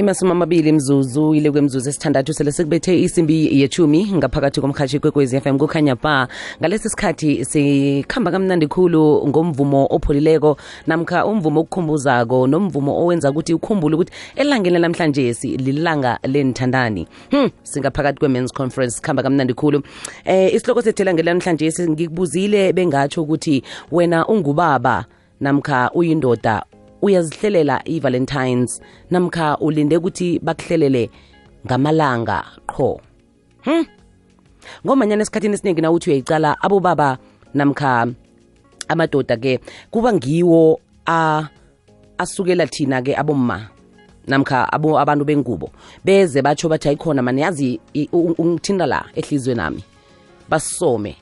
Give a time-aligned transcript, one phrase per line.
[0.00, 5.96] imasumi amabili mzuzu ile kwemzuzu esithandathu sele sekubethe isimbi yechumi ngaphakathi komkhashi kwekwezi FM kukhanya
[5.96, 6.28] ba
[6.60, 14.12] ngalesi sikhathi sikhamba kamnandi khulu ngomvumo opholileko namkha umvumo okukhumbuzako nomvumo owenza ukuthi ukhumbule ukuthi
[14.36, 19.82] elangeni namhlanje lilanga lenithandani hmm singaphakathi kwe-men's conference sikhamba kamnandi khulu.
[20.24, 23.62] Eh isihloko sethu elangeni namhlanje ngikubuzile bengatsho ukuthi
[23.92, 25.04] wena ungubaba
[25.40, 26.64] namkha uyindoda
[27.02, 31.10] uyazihlelela i-valentines namkha ulinde ukuthi bakuhlelele
[31.66, 33.00] ngamalanga qho.
[33.64, 33.84] Hm
[34.86, 37.18] ngomanyana esikhathini esiningi nawuthi uyayicala abobaba
[37.54, 38.06] namkha
[38.88, 40.80] amadoda ke kuba ngiwo
[42.18, 43.68] asukela thina ke abomma
[44.26, 45.70] namkha abo abantu bengubo.
[46.04, 47.80] Beze batsho bathi ayikhona mane yazi
[48.12, 49.84] ungithinda la ehlizwe nami
[50.48, 51.16] basome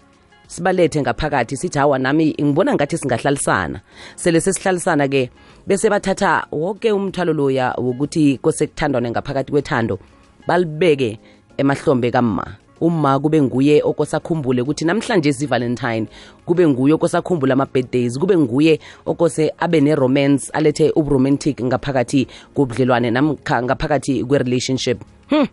[0.48, 3.80] sibalethe ngaphakathi sithi hawa nami ngibona ngathi singahlalisana.
[4.16, 5.30] Sele sesihlalisana ke
[5.66, 9.98] bese bathatha wonke umthwalo loya wokuthi kosekuthandwane ngaphakathi kwethando
[10.46, 11.18] balibeke
[11.56, 12.56] emahlombe kamma.
[12.80, 16.06] Uma kube nguye okosakhumbule ukuthi namhlanje si-valentine
[16.46, 24.24] kube nguye okosakhumbule ama-birthdays kube nguye okose abe ne-romance alethe uburomantic ngaphakathi kobudlelwane namkha ngaphakathi
[24.24, 24.98] kwe-relationship.
[25.30, 25.46] Hmm.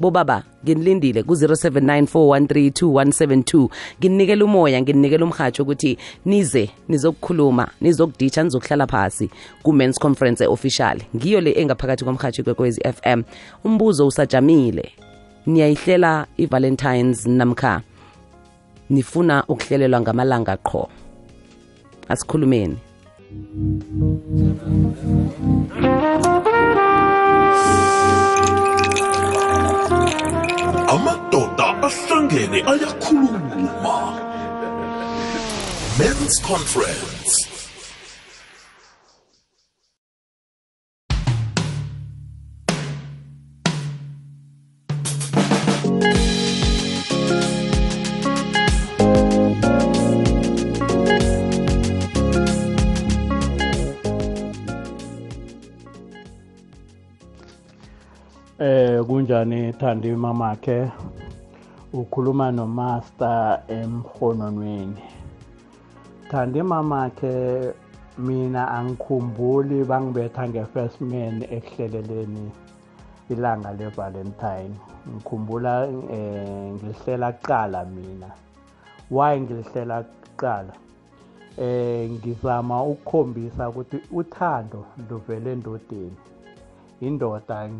[0.00, 3.68] Bobaba nginilindile ku-0794132172
[4.00, 9.30] nginikela umoya nginikela umhatsho ukuthi nize nizokukhuluma nizokuditsha nizokuhlala phasi
[9.62, 13.22] ku-men's conference official ngiyo le engaphakathi komhatsho kwekwezi FM
[13.64, 14.92] umbuzo usajamile.
[15.46, 17.80] Niyayihlela i-valentines namkha
[18.90, 20.88] nifuna ukuhlelelwa ngamalanga qho?
[22.08, 22.76] Asikhulumeni.
[32.28, 33.96] Ahlangene ayakhuluma.
[35.98, 37.48] Men's conference.
[58.60, 60.90] Eh kunjani Thandi mamakhe
[61.92, 65.02] ukhuluma nomaster emhononweni.
[66.30, 67.74] Thandi mamakhe
[68.18, 72.50] mina angikhumbuli bangibetha nge-first man ekuhleleleni
[73.30, 74.74] ilanga le-valentine.
[75.08, 78.28] Ngikhumbula eh ngilihlela kuqala mina.
[79.10, 80.74] Why ngilihlela kuqala?
[81.58, 86.16] Eh ngizama ukukhombisa ukuthi uthando luvele endodeni.
[87.00, 87.70] Indoda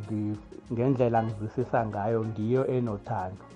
[0.72, 3.47] ngendlela ngizwisisa ngayo ngiyo enothando.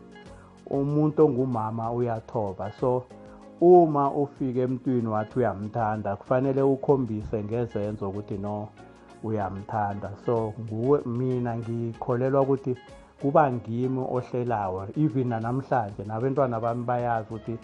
[0.78, 2.72] Umuntu ongumama uyathoba.
[2.80, 3.04] So
[3.60, 8.68] uma ufika emntwini wathi uyamthanda kufanele ukhombise ngezenzo ukuthi no
[9.22, 10.10] uyamthanda.
[10.26, 12.76] So nguwe mina ngikholelwa ukuthi
[13.20, 14.88] kuba ngimi ohlelayo.
[14.96, 17.58] Even namhlanje nabantwana bami bayazi ukuthi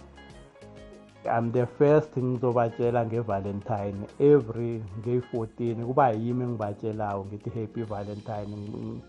[1.26, 4.06] I'm the first ngizobatshela ngevalentine.
[4.20, 9.02] Every ngeyi-14 kuba yimi engibatshelayo ngithi happy valentine.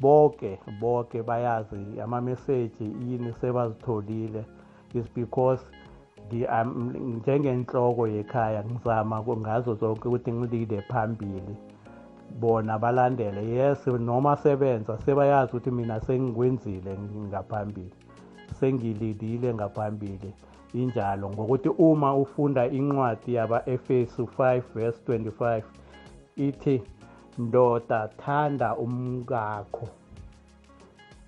[0.00, 4.44] Bonke bonke bayazi ama-message yini sebazitholile.
[4.94, 5.60] Is because
[6.32, 11.56] njengenhloko yekhaya ngizama ngazo zonke ukuthi ngilide phambili.
[12.40, 16.98] Bona balandele yes noma sebenza sebayazi ukuthi mina sengikwenzile
[17.28, 17.92] ngaphambili.
[18.60, 20.32] Sengilidile ngaphambili.
[20.74, 25.62] Injalo ngokuthi uma ufunda incwadi yaba-efesu 5 verse 25
[26.36, 26.82] ithi
[27.38, 29.88] ndoda thanda umkakho.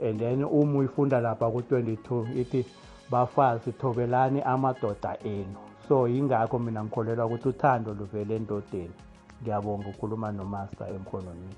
[0.02, 2.64] And then uma uyifunda lapha ku-22 ithi
[3.10, 5.56] bafazi thobelani amadoda enu.
[5.88, 8.94] So yingakho mina ngikholelwa ukuthi uthando luvele endodeni.
[9.42, 11.56] Ngiyabonga ukhuluma nomaster emkhononweni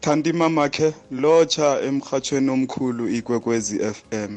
[0.00, 4.32] thandi mamakhe lotsha emhathweni omkhulu ikwekwezi FM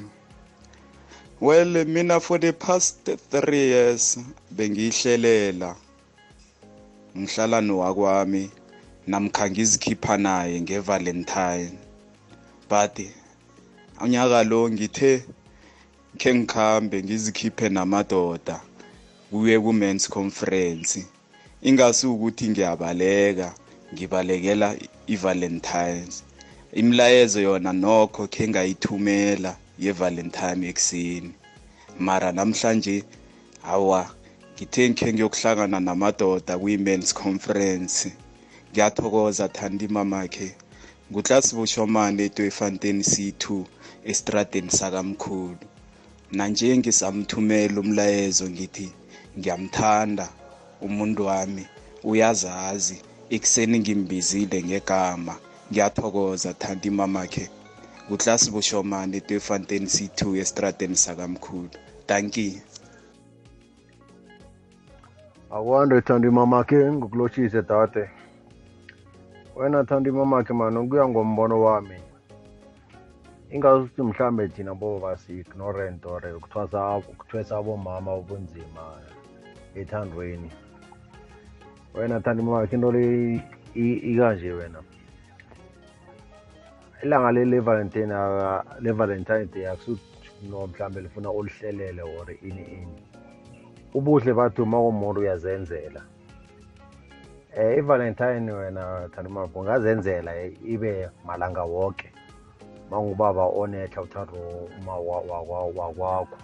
[1.41, 4.19] well mina for the past 3 years
[4.51, 5.75] bengiyihlelela
[7.17, 8.49] ngihlala nowakwami
[9.07, 11.77] namkha ngizikhipha naye ngevalentine.
[12.69, 12.99] But
[14.01, 15.23] unyaka lo ngithe
[16.17, 18.61] khe ngikhambe ngizikhiphe namadoda
[19.29, 21.05] kuye ku-men's conference.
[21.61, 23.53] Ingasi ukuthi ngiyabaleka
[23.93, 24.75] ngibalekela
[25.07, 26.23] i-valentines
[26.73, 31.31] imilayezo yona nokho khe ngayithumela ye-valentine ekuseni.
[31.99, 33.03] Mara namhlanje
[33.61, 34.09] hawa
[34.61, 38.11] ngithe ngikhe ngiyokuhlangana namadoda kwi-men's conference.
[38.71, 40.49] Ngiyathokoza thandi mamakhe.
[41.09, 43.65] Ngutlasibushomane etoyifanteni c2
[44.11, 45.65] estradeni sakamkhulu.
[46.31, 48.87] Nanje ngisamthumela umlayezo ngithi
[49.37, 50.29] ngiyamthanda
[50.85, 51.65] umuntu wami
[52.03, 52.97] uyazazi
[53.35, 55.35] ikuseni ngimbizile ngegama.
[55.71, 57.49] Ngiyathokoza thandi mamakhe.
[58.13, 61.69] Uklasi bushomane tefontein c2 estradeni sakamkhulu.
[62.07, 62.61] Danki
[65.51, 68.09] akwande tandi mamake ngukulotshise tate.
[69.55, 71.95] Wena thandi mamake mani ngombono wami.
[73.51, 78.83] Ingasuthi mhlambe thina boba si-ignorant or ukuthwesa kuthwesa abomama ubunzima
[79.75, 80.51] ethandweni.
[81.93, 83.43] Wena thandi mamake into le
[83.75, 84.79] ikanje wena?
[87.03, 88.13] Ilanga le le-valentine
[88.79, 93.10] le-valentine day akusuthi no mhlambe lifuna ulihlelele or ini ini
[93.93, 96.01] ubuhle bathi uma umuntu uyazenzela
[97.55, 102.11] eh ivalentine wena thandimapho ungazenzela eh, ibe malanga wonke
[102.91, 104.33] mangubaba onehla uthando
[104.81, 106.37] uma wa- wa- wa- wakwakho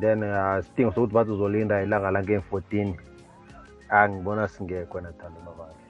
[0.00, 2.94] then uh, sidingo sokuthi bathi uzolinda ilanga lange-14
[3.88, 5.84] angibona singekho wena thandimabakhe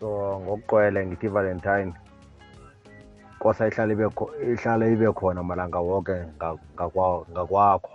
[0.00, 0.06] so
[0.44, 1.92] ngokuqwele ngithi ivalentine
[3.38, 7.90] kosa ihlala ibe kho- ihlala ibe khona malanga wonke nga- ngakwa- ngakwakho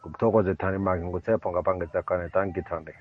[0.00, 2.92] ngukuthokoze thani maki ngutsepho ngapha ngetsakane tangithande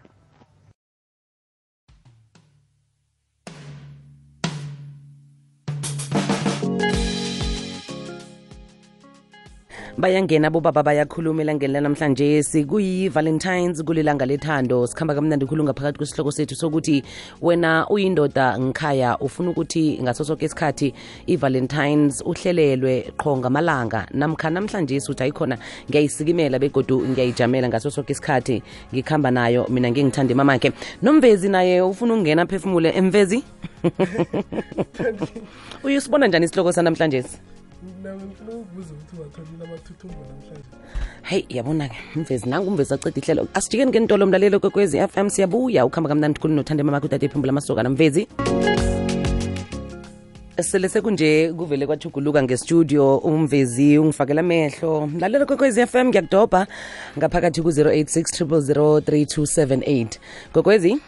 [10.00, 12.44] bayangena bobaba bayakhuluma elangeni lanamhlanje.
[12.44, 14.88] Sikuyi-valentines kulilanga lethando.
[14.88, 17.04] Sikhamba kamnandi khulu ngaphakathi kwesihloko sethu sokuthi
[17.42, 20.94] wena uyindoda ngikhaya ufuna ukuthi ngaso sonke isikhathi
[21.28, 24.08] i-valentines uhlelelwe qho ngamalanga.
[24.14, 25.58] Namkha namhlanje uthi ayikhona
[25.90, 28.64] ngiyayisikimela begodu ngiyayijamela ngaso sonke isikhathi.
[28.94, 33.44] Ngikhamba nayo mina ngingithanda mamakhe nomvezi naye ufuna ukungena phefumule emvezi
[35.84, 37.24] uyusibona njani isihloko sanamhlanje
[38.04, 40.70] nawe ngifuna ukubuza ukuthi watholile amathuthumbo namhlanje
[41.22, 43.48] hayi yabona-ke mvezi nangu umvezi aceda ihlelo.
[43.54, 45.86] Asijikeni ngentolo mlalelo kwekwezi FM siyabuya.
[45.86, 48.28] Ukuhamba kamnandi khulu nothande mama udade ephumbula amasokana mvezi.
[50.62, 55.08] Sele sekunje kuvele kwathuguluka ngestudio umvezi ungifakela amehlo.
[55.08, 56.68] Mlalelo kwekwezi FM ngiyakudobha.
[57.18, 60.08] Ngaphakathi ku-086 3278
[60.54, 61.02] kokwezi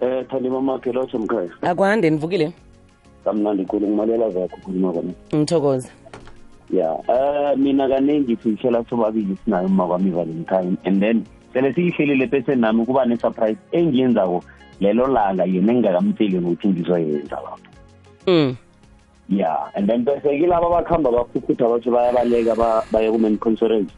[0.00, 2.52] Eh thandi mamakhe lotsho mkhaya akwande nivukile
[3.26, 5.90] kamnandi khulu ngumalela zakho khuluma kona ngithokoza
[6.70, 12.54] ya eh mina kaningi siyihlela sobabili sinayo uma kwami valentine and then sele siyihlelile bese
[12.54, 14.42] nami kuba ne-surprise engiyenzako
[14.80, 17.70] lelo langa yena engingakamtsheli nokuthi ngizoyenza lapho.
[18.26, 18.56] Mm.
[19.30, 23.90] ya and then bese kilaba abakuhamba baphuphutha batsho bayabaleka ba- baye ku-main conference.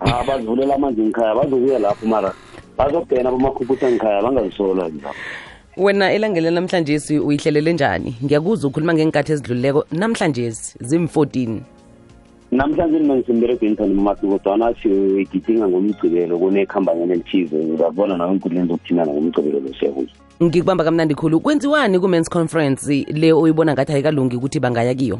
[0.00, 2.32] Ah bazivulela amanzi ngikhaya bazokuya lapho mara
[2.78, 5.14] bazokugena bomakhuphutha ngikhaya bangazisola lapho.
[5.76, 8.16] Wena elangeni namhlanje uyihlelele njani?
[8.24, 10.50] Ngiyakuzwa ukhuluma ngenkathi ezidlulileko namhlanje
[10.80, 11.60] zim-14
[12.52, 17.56] namhlanje mina ngisemberegweni thani mamasi kodwana sigidinga ngomgcibelo kunekhambanyana elithize.
[17.56, 20.12] Ngiyabona nawe enkundleni zokuthintana ngomgcibelo lo siyabuza
[20.42, 21.40] ngikubamba kamnandi khulu.
[21.40, 25.18] Kwenziwani ku-mans conference le oyibona ngathi ayikalungi ukuthi bangaya kiyo?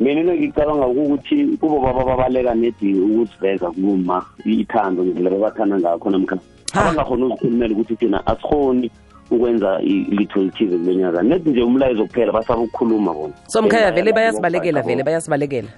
[0.00, 6.38] Mina into ngicabanga ukuthi kubo baba babaleka nedi ukusiveza kuma ithando ngendlela babathanda ngakho namkha
[6.74, 6.80] Ha.
[6.80, 8.90] abangakhona uzikhulumela ukuthi thina asikhoni
[9.30, 13.34] ukwenza i- litho elithize kule nyaka nedi nje umlayezo kuphela basaba ukukhuluma bona.
[13.46, 15.68] So mkhaya vele bayasibalekela vele bayasibalekela.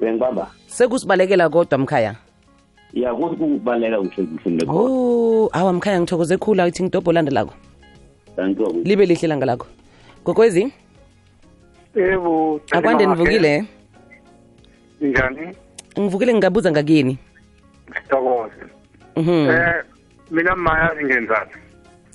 [0.00, 0.50] Bengibamba.
[0.66, 2.14] Sekusibalekela kodwa mkhaya?
[2.92, 6.62] Ya kuthi kubaleka kuhle kuhle lekho o awa mkhaya ngithokoze khulu.
[6.62, 7.54] Athi ngidobho olandelako
[8.36, 9.66] thank you libe lihle ilanga lakho.
[10.24, 10.72] Gokwezi
[11.94, 12.60] Yebo.
[12.72, 13.64] akwande nivukile
[15.00, 15.56] Njani?
[16.00, 17.18] ngivukile ngingabuza ngakini.
[17.94, 18.64] Sithokoze.
[19.16, 19.50] Mhm.
[19.50, 19.84] Eh
[20.30, 21.50] mina maya ngenzani?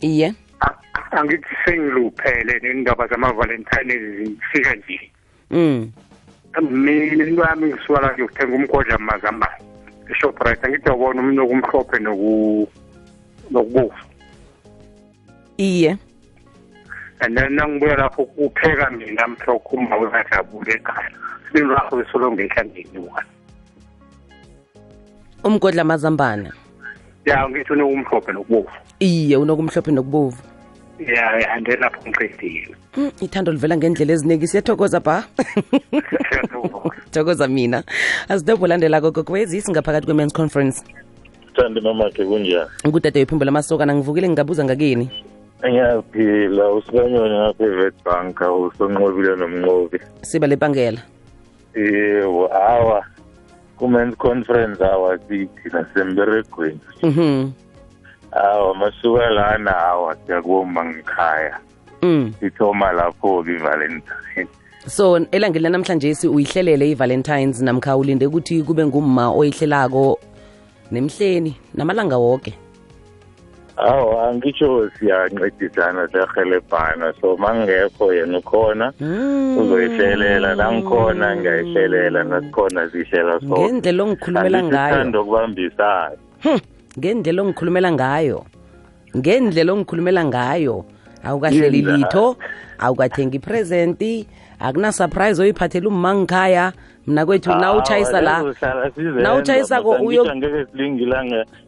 [0.02, 0.78] Iye A-
[1.12, 5.12] Angithi sengiluphele nendaba zama Valentine zifika nje.
[5.52, 5.92] mm
[6.72, 9.48] Mina into yami ngisuka la ngiyokuthenga umgodla mazamba.
[10.12, 12.68] eShoprite angithi yabona umntu okumhlophe noku
[13.52, 13.94] nokubovu.
[15.58, 15.98] iye
[17.24, 21.12] And then nangibuya lapho kupheka mina mhlokho uma uyajabule ekhaya.
[21.48, 23.26] Sibili lapho besolo ngehlangeni wona.
[25.44, 26.52] umgodla mazambana
[27.26, 28.70] Ya ngithi unokumhlophe nokubovu.
[29.00, 30.38] iye unokumhlophe nokubovu.
[31.00, 32.76] Ya ande lapho ngiqedile.
[32.98, 35.24] Mm, ithando livela ngendlela eziningi siyathokoza ba.
[36.30, 36.96] Siyathokoza.
[37.12, 37.84] thokoza mina.
[38.30, 40.84] Asidobho olandelako kokwezi singaphakathi kwe-mans conference.
[41.56, 42.70] Thandi mamakhe kunjani?
[42.88, 45.10] Ngudade yephimbo lamasokana ngivukile ngingabuza ngakini.
[45.66, 50.00] Ngiyaphila usikanyoni ngapha e-vet bank usonqobile nomnqobi.
[50.22, 51.02] Siba lebangela.
[51.76, 53.06] Yebo hawa
[53.82, 57.50] ku-mans conference hawa thina semberegweni mhm
[58.32, 61.60] hawa masuka lana hawa siyakubomba ngikhaya.
[62.02, 62.34] Mm.
[62.40, 64.48] sithoma lapho-ke ivalentine.
[64.88, 70.20] So elangeni lanamhlanje si uyihlelele i-valentines namkha ulinde ukuthi kube ngumma oyihlelako
[70.92, 72.54] nemhleni namalanga woke?
[73.82, 79.58] Awu angitsho siyancedisana siyahelebhana so mangekho yena ukhona Mm.
[79.58, 80.56] uzoyihlelela.
[80.56, 82.24] Nangikhona ngiyayihlelela.
[82.24, 84.90] Nasikhona zihlela so ngendlela ongikhulumela ngayo.
[84.94, 86.18] sithanda ukubambisana
[87.00, 88.40] ngendlela ongikhulumela ngayo.
[89.18, 90.76] Ngendlela ongikhulumela ngayo.
[91.24, 92.38] Awukahleli litho
[92.80, 94.28] awukathengi ipresenti
[94.60, 96.74] akuna-surprise oyiphathela umangikhaya
[97.08, 98.54] mna kwethu na utshayisa la.
[99.22, 101.06] na utshayisako uyo ngeke silingi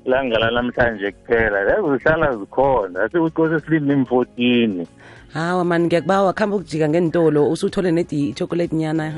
[0.05, 1.63] langa lanamhlanje kuphela.
[1.63, 4.85] Lezo zihlala zikhona sekucose silinde im-fourteen
[5.33, 6.33] hawa mani ngiyakubawa.
[6.33, 9.13] Khamba ukujika ngentolo usuthole nedi chocolate nyana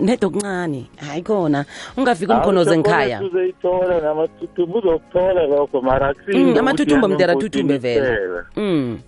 [0.00, 1.64] nedo okuncane hayi khona
[1.96, 8.18] ungafika umkhono ngikhaya uzoyithola namathuthumbo uzokuthola lokho mara akusini amathuthumbo mdera thuthumbe vele.
[8.56, 8.98] mm.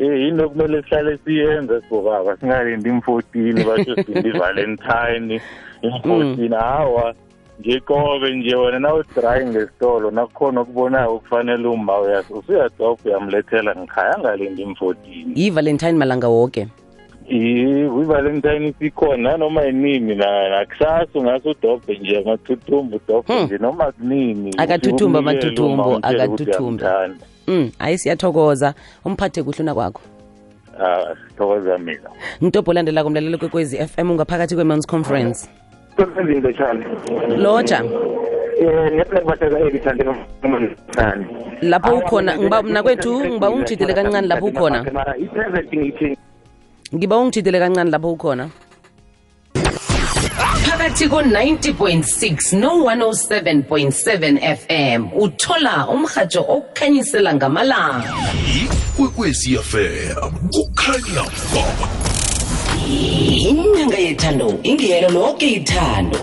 [0.00, 5.40] Eh yini okumele sihlale siyenza sibobaba singalindi im-fourteen basho silinde i-valentine.
[5.82, 7.14] Im-fourteen hawa
[7.60, 14.62] nje qobe nje wena nawudrayi ngesitolo nakukhona okubonayo okufanele uma uyas usuyadobha uyamlethela ngikhaya angalindi
[14.62, 16.68] im-fourteen yi-valentine malanga woke?
[17.28, 24.54] Kwi-valentine sikhona nanoma yinini na- nakusasa ungase udobhe nje amathuthumbo udobhe nje noma kunini.
[24.56, 27.14] Akathuthumbe Ufike umyele amathuthumbo, uma
[27.46, 28.74] mm hayi siyathokoza.
[29.04, 30.00] Umphathe kuhle una kwakho
[30.80, 32.10] uh, ah, sithokoza mina.
[32.42, 35.48] Ngitobho olandela kumlalelo kwekwezi f m ungaphakathi kwe-mon's conference.
[35.96, 36.84] Kwezinto tshani
[41.62, 44.84] lapho ukhona ngiba mna kwethu ngiba ungijidele kancane lapho ukhona?
[46.94, 48.48] Ngiba ungijidele kancane lapho ukhona?
[50.64, 58.14] Phakathi ko-90.6 no-107.7 fm uthola umrhatsho okukhanyisela ngamalanga.
[58.62, 61.24] Ikwekwezi fm kukhanya
[61.54, 61.88] ba
[62.86, 66.18] inyanga yethando ingelo lonke ithando.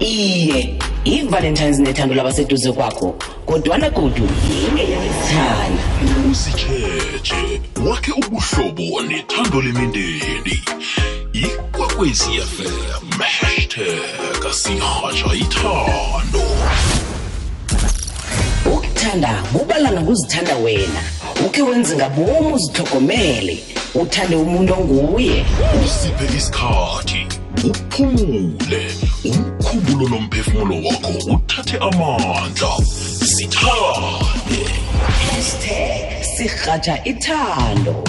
[0.00, 3.14] Iye i-valentines nethando labaseduze kwakho
[3.46, 4.28] kodwana godu
[4.68, 5.82] ingeyesithando
[6.30, 10.62] uzitsheje wakhe ubuhlobo nethando lemindeni.
[11.32, 13.98] Ikwekwezi fm hashtag
[15.40, 16.42] ithando.
[18.66, 21.00] Ukuthanda kubala nokuzithanda wena
[21.46, 25.44] ukhe wenze ngabomu uzihlogomele uthande umuntu onguye.
[25.84, 27.26] Usiphe isikhathi
[27.64, 28.86] uphumule
[29.24, 32.76] umkhumbulo lomphefumulo wakho uthathe amandla
[33.24, 34.64] sithande.
[35.30, 38.04] Hashtag sirhatsha ithando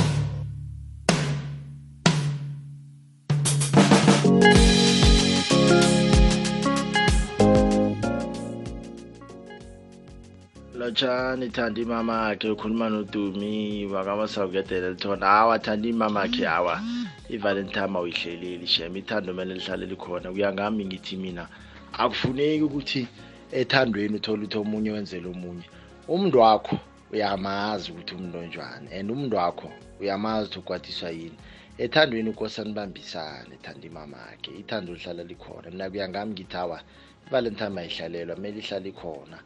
[10.94, 16.82] lotshani thanda imama yakhe ukhuluma nodumi wakamasawugedele lithona hawa thanda imama yakhe hawa
[17.30, 18.96] ivalentine awuyihleleli shem.
[18.96, 20.32] Ithando mele lihlale likhona.
[20.32, 21.48] Kuya ngami ngithi mina
[21.94, 23.08] akufuneki ukuthi
[23.52, 25.66] ethandweni uthole ukuthi omunye wenzele omunye.
[26.08, 26.78] Umntu wakho
[27.12, 31.38] uyamazi ukuthi umntu onjani and umntu wakho uyamazi ukuthi ukwatiswa yini.
[31.78, 35.72] Ethandweni ukosa nibambisane thanda imama yakhe ithando lihlala likhona.
[35.72, 36.82] Mina kuya ngami ngithi hawa
[37.28, 39.40] ivalentine ayihlalelwa kumele ihlale ikhona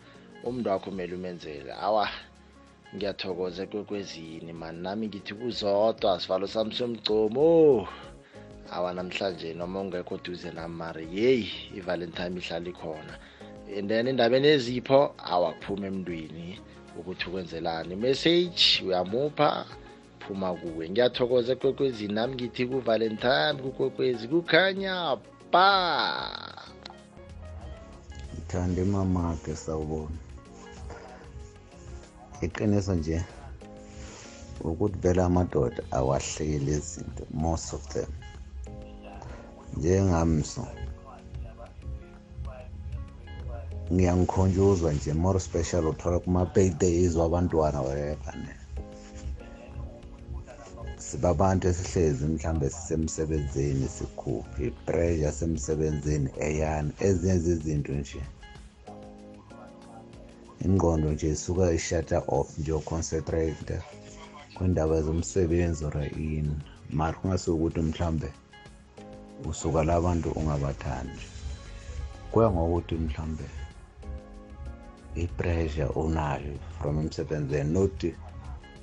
[0.47, 1.71] umntu wakho kumele umenzele.
[1.73, 2.09] Awa
[2.95, 4.79] ngiyathokoza ekwekwezini mani.
[4.81, 7.87] Nami ngithi kuzodwa sivalo sami somgcomo.
[8.71, 11.07] Awa namhlanje noma ungekho duze nami mari.
[11.11, 13.13] Yeyi ivalentine ihlala ikhona.
[13.77, 16.59] And then endabeni ezipho awakuphume emntwini
[16.99, 17.95] ukuthi ukwenzelani.
[17.95, 19.65] Message uyamupha
[20.19, 20.89] phuma kuwe.
[20.89, 22.13] Ngiyathokoza ekwekwezini.
[22.13, 25.17] Nami ngithi kuvalentine kukwekwezi kukhanya
[25.51, 26.57] ba
[28.47, 30.26] ngithanda imamakhe sawubona
[32.45, 33.17] iqiniso nje
[34.69, 38.11] ukuthi vele amadoda awahleli izinto most of them.
[39.77, 40.63] Njengamso
[43.93, 48.53] ngiyangikhunjuzwa nje more special uthola kuma-birthdays wabantwana wayekane
[50.97, 58.21] sibabantu esihlezi mhlambe sisemsebenzini sikhuphe ipressure semsebenzini eyani ezinye zezinto nje.
[60.65, 63.81] Ingqondo nje isuka ishata off nje uconcentrate
[64.55, 66.55] kwindaba zomsebenzi or ini
[66.89, 68.29] mari kungasukuthi mhlambe
[69.45, 71.25] usuka labantu ungabathandi.
[72.31, 73.43] Kuya ngokuthi mhlambe
[75.15, 78.05] ipressure unayo from emsebenzini not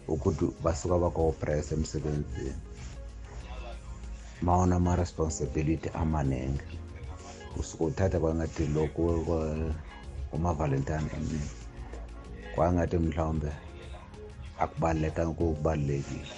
[0.08, 2.54] ukuthi basuka bakopress emsebenzini.
[4.42, 6.78] Mawona ama-responsibility amaningi
[7.56, 9.02] usuke uthatha kwangathi lokhu
[10.32, 11.63] uma-valentine emini.
[12.54, 13.50] Kwangathi mhlawumbe
[14.62, 16.34] akubalulekanga kukubalulekile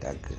[0.00, 0.34] danke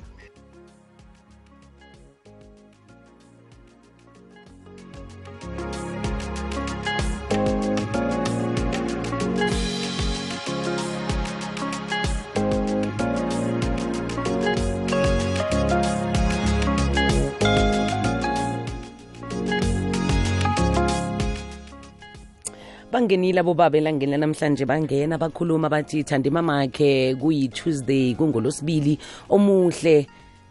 [22.94, 28.98] bangenile abobaba elangeni lanamhlanje bangena bakhuluma bathi thandi mamakhe kuyi-tuesday kungolosibili
[29.28, 30.06] omuhle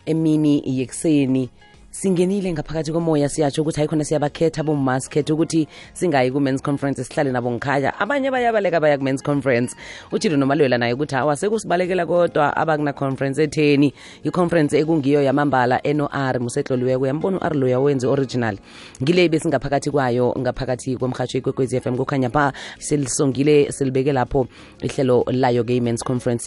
[0.05, 1.49] emini yekuseni
[1.93, 3.29] singenile ngaphakathi komoya.
[3.29, 7.93] Siyatsho ukuthi hayi khona siyabakhetha bomma sikhethe ukuthi singayi ku-men's conference sihlale nabo ngikhaya.
[7.99, 9.75] Abanye bayabaleka baya ku-men's conference.
[10.11, 13.93] Utshilo nomalwela naye ukuthi hawa sekusibalekela kodwa abakuna-conference etheni.
[14.23, 17.07] I-conference ekungiyo yamambala eno-r musetloliweko.
[17.07, 18.57] Yambona u-r loya wenze original.
[19.01, 24.47] Ngile besingaphakathi kwayo ngaphakathi komhatsho ikwekwezi FM kukhanya ba selisongile silibeke lapho
[24.81, 26.41] ihlelo layo-ke i-men's conference.